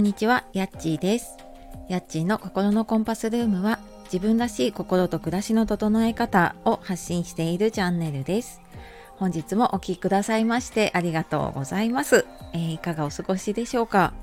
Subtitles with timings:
[0.00, 1.36] んにちは、やっちーです。
[1.88, 8.62] やっちーの心のコンパスルームは自分らしい心と暮らしの整え方を発信しているチャンネルです。
[9.18, 12.24] 本日もお聴きくださいましてありがとうございます。
[12.54, 14.14] えー、いかがお過ごしでしょうか？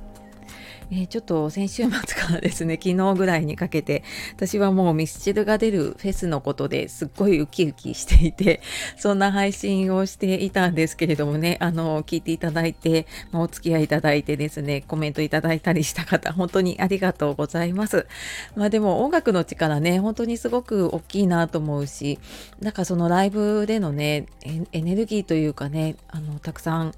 [0.89, 4.03] えー、ちょっと先週末からですね、 昨日ぐらいにかけて、
[4.35, 8.61] 私はもうミスチルが出るフェスのことですっごいウキウキしていて、
[8.97, 18.07] そんな配信をしていたんですけれどもね、あの、聞いていただいて、お付き合いいただいてですね、コメントいただいたりした方、本当にありがとうございます。
[18.55, 22.17] まあでも音楽の力ね、本当にすごく大きいなと思うし、
[22.61, 24.25] なんかそのライブでのね、
[24.71, 26.93] エネルギーというかね、あの、たくさん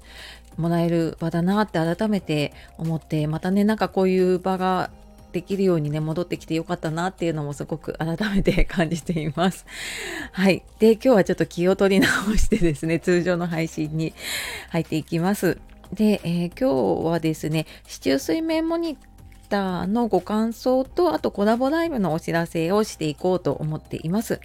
[0.60, 4.90] もらえる場だなって改めて思ってまたねなんかこういう場が
[5.32, 9.64] できるようにね戻ってきてよかったなっていうのもすごく改めて感じています。
[10.32, 10.62] はい。
[10.78, 14.12] で今日はちょっと気を取り直してですね通常の配信に
[14.70, 15.58] 入っていきます。
[15.92, 18.96] で、えー、今日はですね市中水面モニ
[19.48, 24.40] ターのご感想とあとコラボライブのお知らせをしていこうと思っています。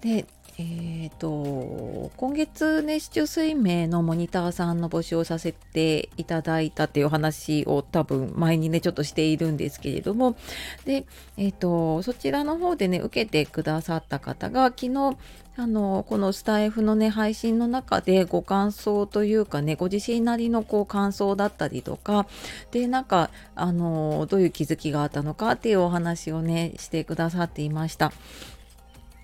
[0.00, 0.26] で
[0.60, 10.36] えーと、今月ね市中水明のモニターさんの募集をさせていただいたっていう話を多分前にねちょっとしているんですけれども
[10.84, 11.06] で、
[11.38, 15.16] えーと、そちらの方でね受けてくださった方が昨日
[15.56, 22.26] あのこのスタイフのね配信の中でご感想というかねご自身なりのこう感想だったりとか
[22.70, 28.12] でなんかあのどういう気づきがあったのかっていうお話をねしてくださっていました。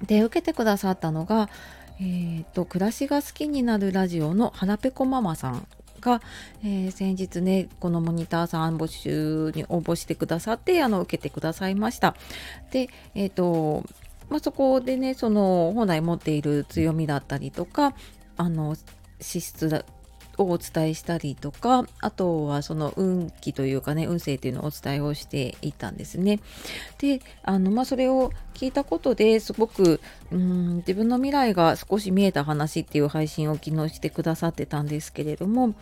[0.02, 1.48] で受けてくださったのが、
[2.00, 5.66] えーと、暮らしが好きになるラジオのはらぺこママさん
[6.00, 6.20] が、
[6.62, 12.14] えー、先日ねこのモニターさん募集に応募してくださってあの受けてくださいました。
[12.70, 13.84] で、えーと
[14.28, 17.94] まあ、そこでねその本来持っている強みだったりとか
[18.36, 18.76] あの
[19.20, 19.84] 資質
[20.38, 26.40] をお伝えしたりとかあとはその運気というかね運勢っていうのをお伝えをしていたんですね。
[26.98, 35.74] であのまあそれを聞いたことですごくうん自分の未来が少し見えた話っていう配信を昨日してくださってたんですけれども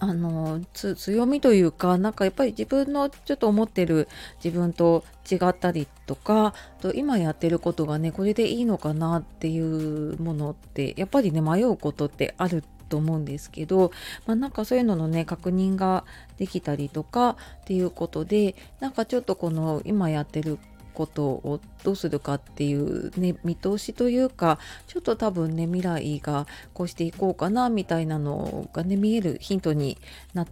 [0.00, 4.08] あの強みというかなんかやっぱり自分のちょっと思ってる
[4.42, 13.92] 自分と違ったりとかと今やってることがねこれでいいのかなっていうものってやっぱりね迷うことってあると思うんですけど、
[14.26, 16.04] まあ、なんかそういうののね確認が
[16.38, 20.58] できたりとかっていうことでなんかちょっとこの今やってる
[20.98, 29.96] ことをどうするかっていうね見通しというかちょっと多分ね未来がこうしていこうかなみたいなのがね見えるヒントに
[30.34, 30.46] なっ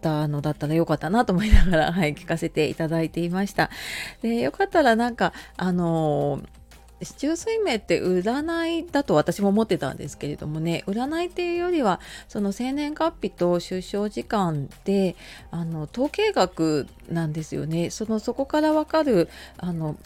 [0.00, 3.68] たのだったらよかったなと思いながら、はい、聞かせていただいていました。
[4.22, 6.59] でよかったらなんかあのー
[7.02, 15.16] 市中水明って占いだと私も思ってたんですけれどもね占いっていうよりはその生年月日と出生時間で
[15.50, 17.90] あの統計学なんですよね。
[17.90, 19.28] そのそこからわかる
[19.58, 19.96] あの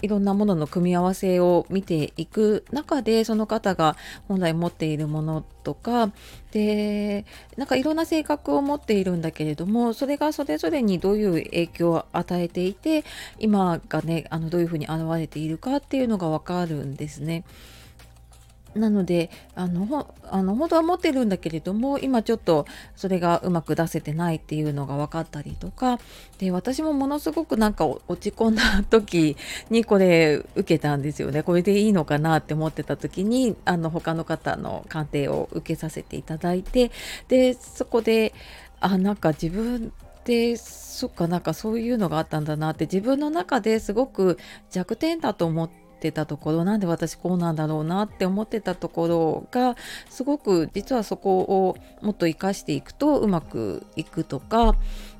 [0.00, 3.96] いろんなものの組み合わせを見ていく中でその方が
[4.28, 6.12] 本来持っているものとか
[6.52, 7.26] で
[7.56, 13.04] なんかいろんな性格を持っているんだけれどもそれがそれぞれにどういう影響を与えていて
[13.38, 17.44] 今がねあのどういうふうに現れているかっていうのが分かるんですね。
[18.78, 22.66] なのであのあの本当は持ってるんだけれども今ちょっと
[22.96, 25.98] それがうまく出せてないっていうのが分かったりとか
[26.38, 29.36] で私もものすごくなんか落ち込んだ時
[29.70, 31.42] にこれ受けたんですよね。
[31.42, 36.90] これでいいのかなって思ってた時にあの他の方の鑑定を受けさせていただいて
[37.28, 38.34] でそこで
[38.80, 39.92] あなんか自分
[40.24, 44.38] でそっかなんかそういうのがあったんだなって自分の中ですごく
[44.70, 49.76] 弱点だと思ってってたところなんで私こうなんだろうなって思ってたところが
[50.08, 54.76] すごく実はそこをもっと生かしていくとうまくいくとか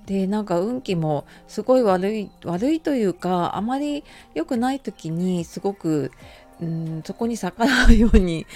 [0.06, 6.12] でなんか運気もすごい悪い悪いというかあまり良くない時にすごく
[6.60, 8.46] うん、そこに逆らうように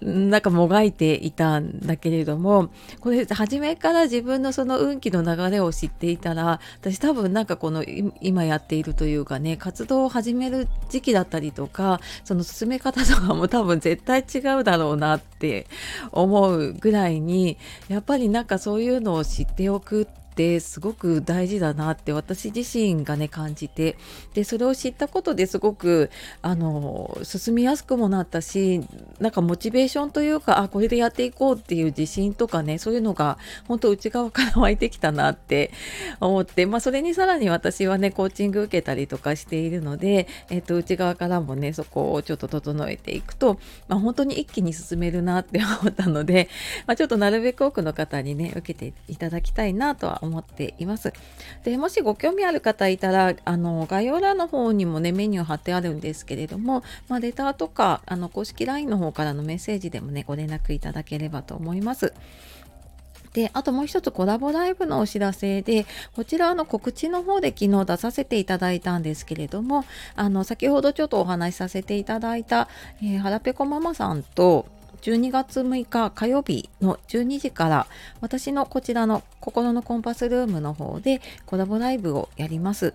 [0.00, 2.70] なんかもがいていたんだけれども
[3.00, 7.84] これ初めから自分のその運気の流れを知っていたら私多分なんかこの
[8.20, 15.66] 今やっているというかね活動を始める時期だったりとかその進め方とかも多分絶対違うだろうなって
[16.10, 17.56] 思うぐらいに
[17.88, 23.96] やっぱりなんかそういうのを知っておくってってすごく大事だなって私自身がね感じて。
[24.34, 26.10] でそれを知ったことですごく
[26.42, 28.82] あの進みやすくもなったし
[29.20, 33.38] なんかモチベーションというかあこれでやっていこうっていう自信とかねそういうのが
[33.68, 35.70] 本当内側から湧いてきたなって
[36.20, 43.58] 思って、まあ、それにさらに私はねコーチング受けたりとかしているので、えっと、内側からもねそこをちょっと整えていくと、
[43.88, 46.48] まあ、本当に一気に進めるなって 思ったので、
[46.86, 51.12] まあ、ちょっとなるべく多くの方にね受けていただきたいなとは思っています。
[51.64, 62.12] でもしご興味ある方いたらあの概要欄の方にもねメニュー貼ってあるんですけれども、まあ、レターとかあの公式 LINE の方方からのメッセージでもねご連絡いただければと思います。
[63.34, 69.84] で、あともう一つコラボライブのお知らせで、こちらの告知の方で昨日出させていただいたんですけれども、
[70.14, 72.68] あの、先ほどちょっとお話しさせていただいた、
[73.02, 74.66] えー、はらぺこママさんと、
[75.04, 77.86] 12月6日火曜日の12時から
[78.22, 82.94] 私のこちらの心のコンパスルームの方でコラボライブをやります。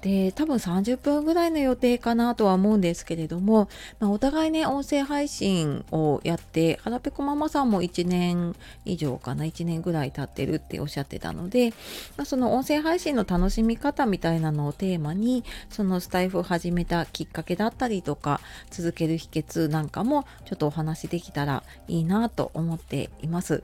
[0.00, 3.68] で、多分30分ぐらいの予定かなとは思うんですけれども、
[3.98, 8.56] まあ、お互いね、音声配信をやって、はらぺこママさんも1年
[8.86, 11.74] 以上かな、1年ぐらい経ってるっておっしゃってたので、
[12.16, 18.40] まあ、その音声配信の楽しみ方みたいなのをテーマに、そのスタイフを始めたきっかけだったりとか、
[18.70, 21.49] 続ける秘訣なんかもちょっとお話できたら
[21.88, 23.62] いいなと思っています。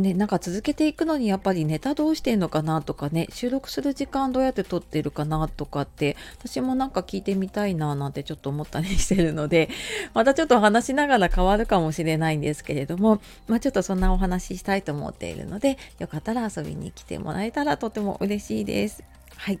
[0.00, 9.68] ね、なんか続けていくのにやっぱりネタどうしてんのかなとかね収録する時間どうやって撮ってるかなとかって私もなんか聞いてみたいななんてちょっと思ったりしてるので
[10.14, 19.04] またちょっと話しながら変わるかもしれないんですけれども、まあ、ちょっとそんなお話ししたいと思っているのでよかったら遊びに来てもらえたらとても嬉しいです。
[19.36, 19.60] はい、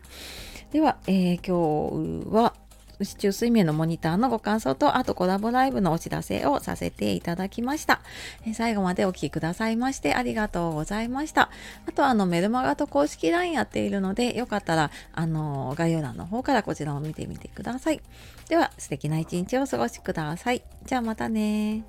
[0.72, 2.54] では、えー、今日は
[3.00, 8.00] 宇宙水面のモニターのご感想と、あとコラボライブのお知らせをさせていただきました。
[8.46, 11.50] え最後までお聴きくださいましてありがとうございました。
[11.88, 18.00] あとあのメルマガと公式 LINE やっているので、よかったらあの概要欄の方からこちらを見てみてください。
[18.48, 20.62] では素敵な一日をお過ごしください。
[20.84, 21.84] じゃあまたね